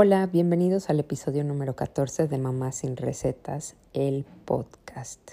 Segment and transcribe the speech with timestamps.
[0.00, 5.32] Hola, bienvenidos al episodio número 14 de Mamá sin Recetas, el podcast.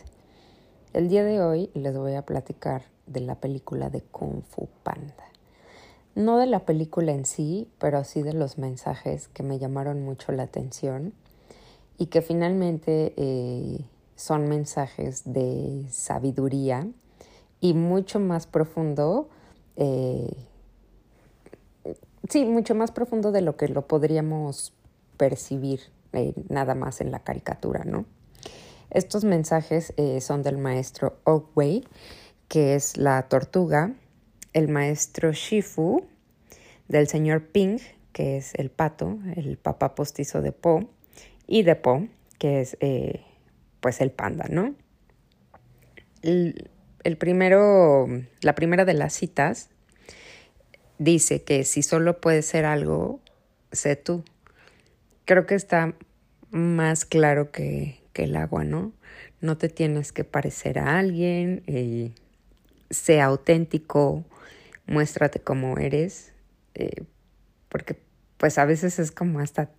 [0.91, 5.29] El día de hoy les voy a platicar de la película de Kung Fu Panda.
[6.15, 10.31] No de la película en sí, pero sí de los mensajes que me llamaron mucho
[10.31, 11.13] la atención
[11.99, 13.85] y que finalmente eh,
[14.15, 16.87] son mensajes de sabiduría
[17.61, 19.29] y mucho más profundo.
[19.75, 20.35] Eh,
[22.29, 24.73] sí, mucho más profundo de lo que lo podríamos
[25.17, 25.81] percibir
[26.13, 28.05] eh, nada más en la caricatura, ¿no?
[28.89, 31.83] Estos mensajes eh, son del maestro Oakway,
[32.47, 33.93] que es la tortuga,
[34.53, 36.05] el maestro Shifu,
[36.87, 37.79] del señor Ping,
[38.13, 40.87] que es el pato, el papá postizo de Po,
[41.47, 42.07] y de Po,
[42.39, 43.23] que es eh,
[43.81, 44.75] pues el panda, ¿no?
[46.21, 48.07] el primero,
[48.41, 49.69] la primera de las citas
[50.97, 53.19] dice que si solo puedes ser algo,
[53.71, 54.23] sé tú.
[55.25, 55.93] Creo que está
[56.51, 58.93] más claro que, el agua, ¿no?
[59.41, 62.11] No te tienes que parecer a alguien, eh,
[62.89, 64.23] sea auténtico,
[64.87, 66.31] muéstrate como eres,
[66.75, 67.03] eh,
[67.67, 67.97] porque
[68.37, 69.69] pues a veces es como hasta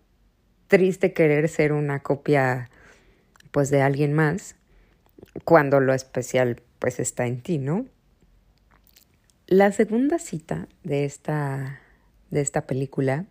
[0.69, 2.69] triste querer ser una copia
[3.53, 4.57] pues de alguien más
[5.45, 7.87] cuando lo especial pues está en ti, ¿no?
[9.49, 11.79] La segunda cita de esta,
[12.33, 13.27] de esta película,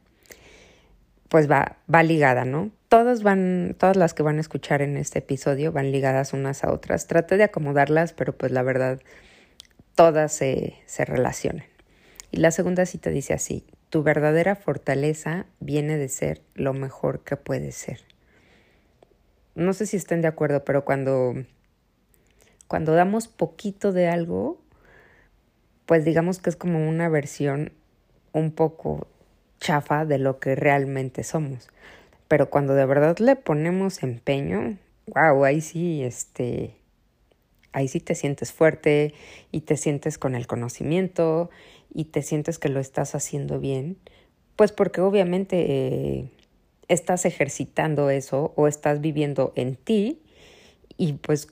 [1.27, 2.71] pues va, va ligada, ¿no?
[2.87, 6.71] Todas van, todas las que van a escuchar en este episodio van ligadas unas a
[6.71, 7.07] otras.
[7.07, 9.01] Traté de acomodarlas, pero pues la verdad,
[9.93, 11.65] todas se, se relacionan.
[12.31, 17.35] Y la segunda cita dice así, tu verdadera fortaleza viene de ser lo mejor que
[17.35, 17.99] puedes ser.
[19.53, 21.33] No sé si estén de acuerdo, pero cuando,
[22.69, 24.64] cuando damos poquito de algo,
[25.85, 27.71] pues digamos que es como una versión
[28.33, 29.07] un poco
[29.59, 31.69] chafa de lo que realmente somos.
[32.27, 36.75] Pero cuando de verdad le ponemos empeño, wow, ahí sí, este,
[37.71, 39.13] ahí sí te sientes fuerte
[39.51, 41.49] y te sientes con el conocimiento
[41.93, 43.97] y te sientes que lo estás haciendo bien,
[44.55, 46.31] pues porque obviamente eh,
[46.87, 50.21] estás ejercitando eso o estás viviendo en ti
[50.97, 51.47] y pues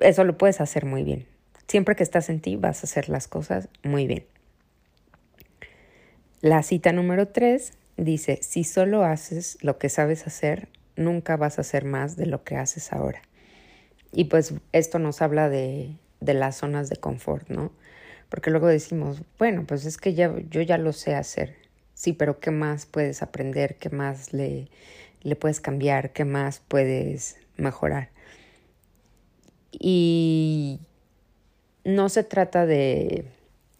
[0.00, 1.31] eso lo puedes hacer muy bien.
[1.72, 4.26] Siempre que estás en ti vas a hacer las cosas muy bien.
[6.42, 11.62] La cita número tres dice, si solo haces lo que sabes hacer, nunca vas a
[11.62, 13.22] hacer más de lo que haces ahora.
[14.12, 17.72] Y pues esto nos habla de, de las zonas de confort, ¿no?
[18.28, 21.56] Porque luego decimos, bueno, pues es que ya, yo ya lo sé hacer.
[21.94, 23.76] Sí, pero ¿qué más puedes aprender?
[23.76, 24.68] ¿Qué más le,
[25.22, 26.12] le puedes cambiar?
[26.12, 28.10] ¿Qué más puedes mejorar?
[29.72, 30.78] Y
[31.84, 33.24] no se trata de,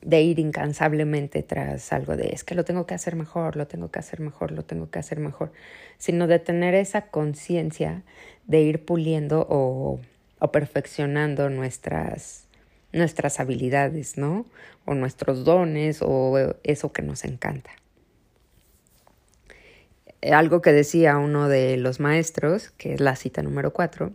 [0.02, 3.90] de ir incansablemente tras algo de es que lo tengo que hacer mejor, lo tengo
[3.90, 5.52] que hacer mejor, lo tengo que hacer mejor,
[5.98, 8.02] sino de tener esa conciencia
[8.46, 10.00] de ir puliendo o,
[10.38, 12.46] o perfeccionando nuestras,
[12.92, 14.46] nuestras habilidades, ¿no?
[14.84, 17.70] O nuestros dones o eso que nos encanta.
[20.30, 24.12] Algo que decía uno de los maestros, que es la cita número cuatro,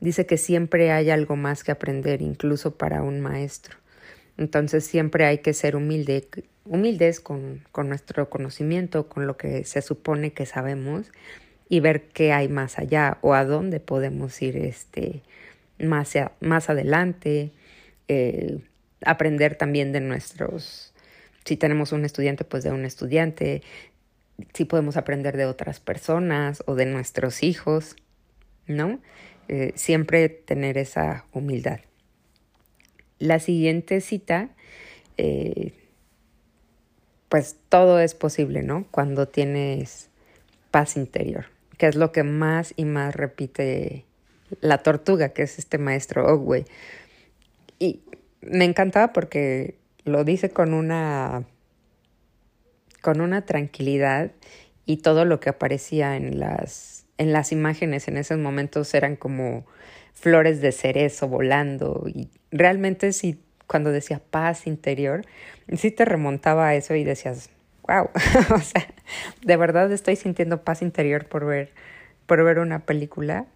[0.00, 3.76] dice que siempre hay algo más que aprender, incluso para un maestro.
[4.38, 6.26] Entonces siempre hay que ser humilde,
[6.64, 11.12] humildes con, con nuestro conocimiento, con lo que se supone que sabemos
[11.68, 15.22] y ver qué hay más allá o a dónde podemos ir este,
[15.78, 17.52] más, más adelante,
[18.08, 18.58] eh,
[19.04, 20.92] aprender también de nuestros,
[21.44, 23.62] si tenemos un estudiante, pues de un estudiante,
[24.52, 27.96] si podemos aprender de otras personas o de nuestros hijos,
[28.66, 29.00] ¿no?
[29.48, 31.80] Eh, siempre tener esa humildad.
[33.18, 34.50] La siguiente cita,
[35.16, 35.72] eh,
[37.28, 38.86] pues todo es posible, ¿no?
[38.90, 40.08] Cuando tienes
[40.70, 41.46] paz interior,
[41.78, 44.04] que es lo que más y más repite
[44.60, 46.64] la tortuga, que es este maestro Ogway.
[47.78, 48.00] Y
[48.40, 51.44] me encantaba porque lo dice con una
[53.00, 54.32] con una tranquilidad
[54.86, 59.66] y todo lo que aparecía en las en las imágenes en esos momentos eran como
[60.14, 65.22] flores de cerezo volando y realmente sí, cuando decía paz interior,
[65.76, 67.50] sí te remontaba a eso y decías,
[67.86, 68.08] wow,
[68.54, 68.86] o sea,
[69.42, 71.70] de verdad estoy sintiendo paz interior por ver,
[72.26, 73.46] por ver una película.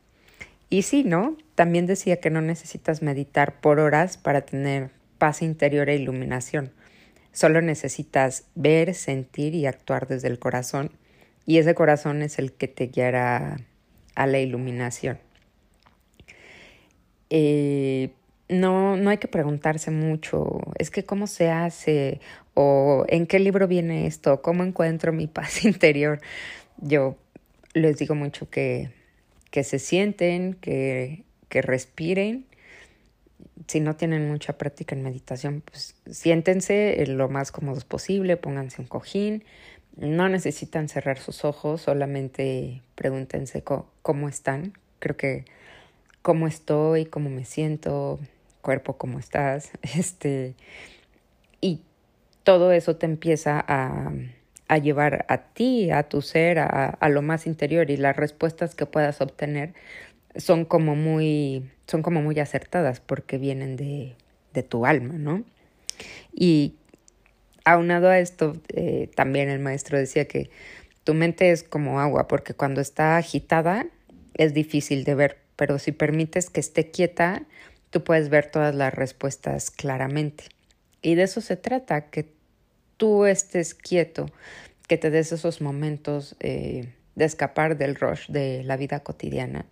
[0.70, 1.37] Y sí, ¿no?
[1.55, 6.73] También decía que no necesitas meditar por horas para tener paz interior e iluminación.
[7.34, 10.92] Solo necesitas ver, sentir y actuar desde el corazón
[11.46, 13.58] y ese corazón es el que te guiará
[14.14, 15.19] a la iluminación.
[17.31, 18.10] Eh,
[18.48, 22.20] no, no hay que preguntarse mucho, es que cómo se hace
[22.54, 26.20] o en qué libro viene esto, cómo encuentro mi paz interior.
[26.78, 27.16] Yo
[27.72, 28.90] les digo mucho que,
[29.50, 32.46] que se sienten, que, que respiren.
[33.68, 38.88] Si no tienen mucha práctica en meditación, pues siéntense lo más cómodos posible, pónganse un
[38.88, 39.44] cojín.
[39.96, 43.62] No necesitan cerrar sus ojos, solamente pregúntense
[44.02, 44.72] cómo están.
[44.98, 45.44] Creo que
[46.24, 48.18] cómo estoy, cómo me siento,
[48.62, 50.54] cuerpo, cómo estás, este,
[51.60, 51.82] y
[52.42, 54.10] todo eso te empieza a,
[54.68, 58.74] a llevar a ti, a tu ser, a, a, lo más interior y las respuestas
[58.74, 59.74] que puedas obtener
[60.36, 64.14] son como muy, son como muy acertadas porque vienen de,
[64.52, 65.44] de tu alma, ¿no?
[66.32, 66.75] Y
[67.64, 70.50] aunado a esto, eh, también el maestro decía que
[71.04, 73.86] tu mente es como agua porque cuando está agitada
[74.34, 77.42] es difícil de ver pero si permites que esté quieta,
[77.90, 80.44] tú puedes ver todas las respuestas claramente.
[81.02, 82.32] Y de eso se trata, que
[82.96, 84.26] tú estés quieto,
[84.88, 89.66] que te des esos momentos eh, de escapar del rush de la vida cotidiana.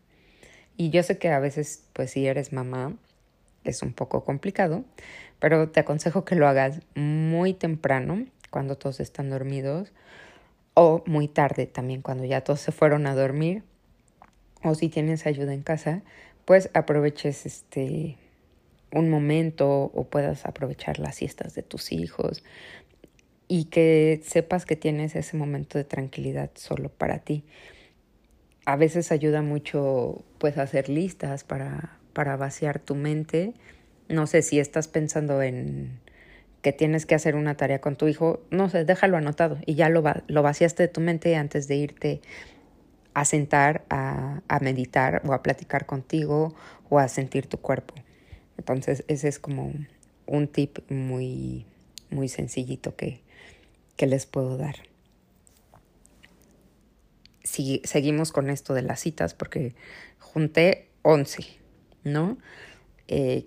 [0.83, 2.97] Y yo sé que a veces, pues si eres mamá,
[3.63, 4.85] es un poco complicado,
[5.39, 9.93] pero te aconsejo que lo hagas muy temprano, cuando todos están dormidos,
[10.75, 13.63] o muy tarde también, cuando ya todos se fueron a dormir,
[14.65, 16.03] o si tienes ayuda en casa,
[16.47, 18.17] pues aproveches este
[18.91, 22.43] un momento o puedas aprovechar las siestas de tus hijos
[23.47, 27.45] y que sepas que tienes ese momento de tranquilidad solo para ti.
[28.65, 33.55] A veces ayuda mucho pues hacer listas para, para vaciar tu mente.
[34.09, 36.01] No sé si estás pensando en
[36.63, 39.89] que tienes que hacer una tarea con tu hijo, no sé, déjalo anotado y ya
[39.89, 42.21] lo, lo vaciaste de tu mente antes de irte
[43.15, 46.55] a sentar a, a, meditar o a platicar contigo
[46.89, 47.95] o a sentir tu cuerpo.
[48.57, 49.73] Entonces ese es como
[50.27, 51.67] un tip muy,
[52.11, 53.21] muy sencillito que,
[53.97, 54.77] que les puedo dar.
[57.45, 59.75] Si, seguimos con esto de las citas porque
[60.19, 61.45] junté 11,
[62.05, 62.39] ¿no?
[63.09, 63.47] Eh,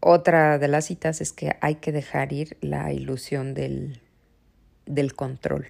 [0.00, 4.00] otra de las citas es que hay que dejar ir la ilusión del,
[4.86, 5.68] del control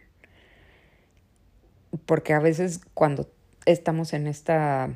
[2.04, 3.30] porque a veces cuando
[3.64, 4.90] estamos en esta,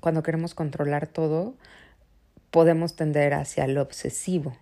[0.00, 1.54] cuando queremos controlar todo,
[2.50, 4.56] podemos tender hacia lo obsesivo.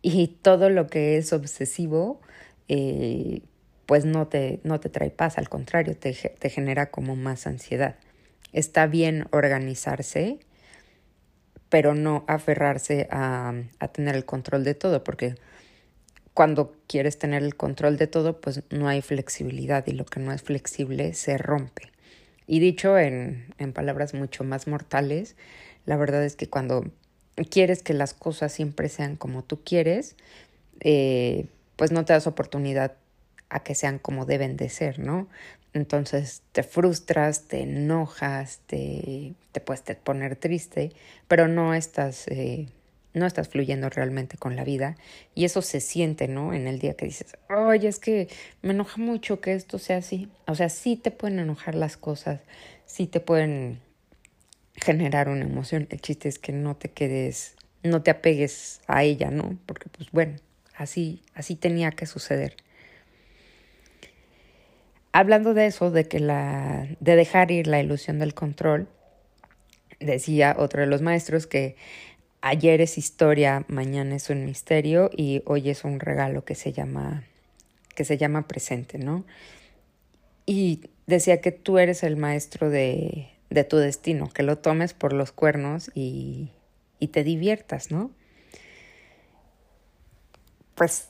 [0.00, 2.20] Y todo lo que es obsesivo,
[2.68, 3.42] eh,
[3.86, 7.96] pues no te, no te trae paz, al contrario, te, te genera como más ansiedad.
[8.52, 10.38] Está bien organizarse,
[11.68, 15.34] pero no aferrarse a, a tener el control de todo, porque
[16.34, 20.32] cuando quieres tener el control de todo, pues no hay flexibilidad y lo que no
[20.32, 21.92] es flexible se rompe.
[22.46, 25.36] Y dicho en, en palabras mucho más mortales,
[25.86, 26.90] la verdad es que cuando
[27.50, 30.16] quieres que las cosas siempre sean como tú quieres,
[30.80, 31.46] eh,
[31.76, 32.96] pues no te das oportunidad
[33.54, 35.28] a que sean como deben de ser, ¿no?
[35.74, 40.90] Entonces te frustras, te enojas, te, te puedes poner triste,
[41.28, 42.66] pero no estás eh,
[43.12, 44.96] no estás fluyendo realmente con la vida
[45.36, 46.52] y eso se siente, ¿no?
[46.52, 48.28] En el día que dices, oye, es que
[48.60, 50.28] me enoja mucho que esto sea así.
[50.48, 52.40] O sea, sí te pueden enojar las cosas,
[52.86, 53.78] sí te pueden
[54.74, 55.86] generar una emoción.
[55.90, 57.54] El chiste es que no te quedes,
[57.84, 59.56] no te apegues a ella, ¿no?
[59.64, 60.38] Porque pues bueno,
[60.74, 62.56] así, así tenía que suceder.
[65.16, 68.88] Hablando de eso, de que la, de dejar ir la ilusión del control,
[70.00, 71.76] decía otro de los maestros que
[72.40, 77.22] ayer es historia, mañana es un misterio y hoy es un regalo que se llama
[77.94, 79.24] que se llama presente, ¿no?
[80.46, 85.12] Y decía que tú eres el maestro de, de tu destino, que lo tomes por
[85.12, 86.50] los cuernos y,
[86.98, 88.10] y te diviertas, ¿no?
[90.74, 91.08] Pues,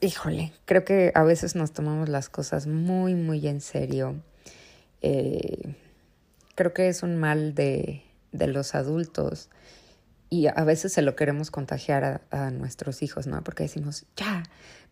[0.00, 4.16] híjole, creo que a veces nos tomamos las cosas muy, muy en serio.
[5.02, 5.74] Eh,
[6.54, 8.02] creo que es un mal de,
[8.32, 9.50] de los adultos
[10.30, 13.42] y a veces se lo queremos contagiar a, nuestros hijos, ¿no?
[13.42, 14.44] Porque decimos, ya,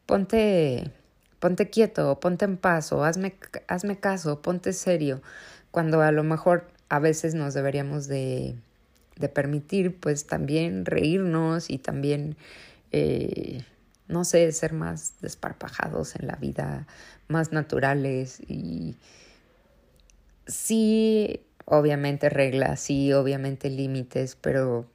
[0.04, 0.90] ponte,
[1.38, 3.36] ponte quieto, ponte en paz, o hazme,
[3.68, 5.22] hazme caso, ponte serio,
[5.70, 8.56] cuando a lo mejor a veces nos deberíamos de,
[9.16, 12.36] de permitir, pues también reírnos y también,
[12.90, 13.62] eh,
[14.08, 16.86] no sé, ser más desparpajados en la vida,
[17.28, 18.96] más naturales y
[20.46, 24.86] sí, obviamente reglas, sí, obviamente límites, pero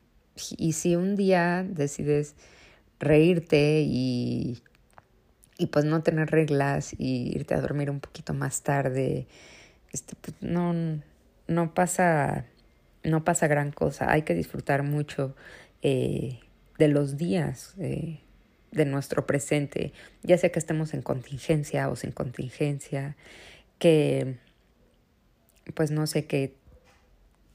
[0.58, 2.36] y si un día decides
[3.00, 4.63] reírte y,
[5.58, 9.27] y pues no tener reglas y irte a dormir un poquito más tarde,
[9.91, 10.74] este, pues no,
[11.48, 12.46] no pasa,
[13.03, 14.12] no pasa gran cosa.
[14.12, 15.36] Hay que disfrutar mucho
[15.84, 16.39] eh,
[16.79, 18.22] de los días eh,
[18.74, 23.15] de nuestro presente, ya sea que estemos en contingencia o sin contingencia,
[23.77, 24.38] que,
[25.75, 26.56] pues no sé, que,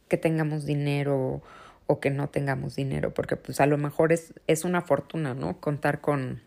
[0.09, 1.43] que tengamos dinero
[1.87, 5.61] o que no tengamos dinero, porque pues a lo mejor es, es una fortuna, ¿no?
[5.61, 6.41] Contar con,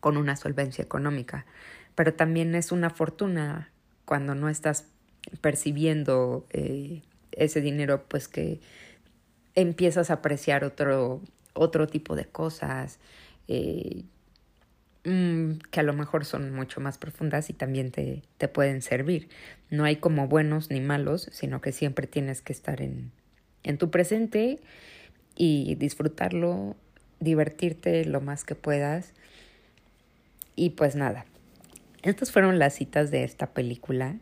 [0.00, 1.44] con una solvencia económica,
[1.94, 3.72] pero también es una fortuna
[4.04, 4.86] cuando no estás
[5.40, 7.02] percibiendo eh,
[7.32, 8.60] ese dinero, pues que
[9.54, 11.20] empiezas a apreciar otro,
[11.54, 13.00] otro tipo de cosas
[13.48, 14.04] eh,
[15.04, 19.28] mm, que a lo mejor son mucho más profundas y también te, te pueden servir.
[19.70, 23.10] No hay como buenos ni malos, sino que siempre tienes que estar en,
[23.64, 24.60] en tu presente
[25.34, 26.76] y disfrutarlo,
[27.20, 29.12] divertirte lo más que puedas.
[30.56, 31.24] Y pues nada,
[32.02, 34.16] estas fueron las citas de esta película.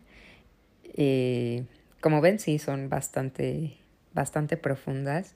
[0.83, 1.63] Eh,
[2.01, 3.77] como ven, sí, son bastante,
[4.13, 5.33] bastante profundas.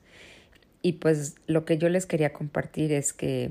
[0.82, 3.50] Y pues lo que yo les quería compartir es que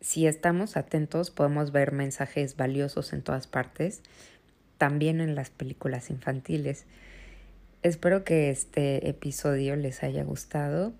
[0.00, 4.02] si estamos atentos podemos ver mensajes valiosos en todas partes,
[4.78, 6.86] también en las películas infantiles.
[7.82, 10.94] Espero que este episodio les haya gustado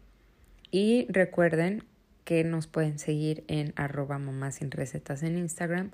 [0.71, 1.85] y recuerden
[2.25, 5.93] que nos pueden seguir en arroba sin recetas en Instagram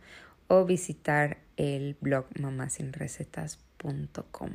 [0.49, 4.51] o visitar el blog mamasinrecetas.com.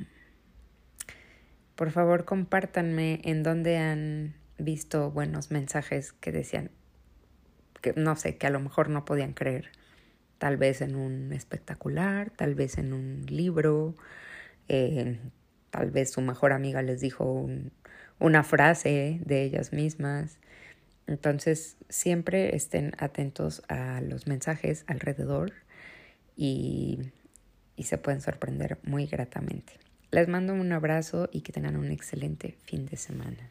[1.75, 6.71] Por favor, compártanme en dónde han visto buenos mensajes que decían
[7.79, 9.69] que no sé, que a lo mejor no podían creer.
[10.37, 13.95] Tal vez en un espectacular, tal vez en un libro,
[14.67, 15.19] eh,
[15.69, 17.49] tal vez su mejor amiga les dijo
[18.19, 20.39] una frase de ellas mismas.
[21.07, 25.53] Entonces, siempre estén atentos a los mensajes alrededor
[26.35, 27.11] y,
[27.75, 29.73] y se pueden sorprender muy gratamente.
[30.11, 33.49] Les mando un abrazo y que tengan un excelente fin de semana.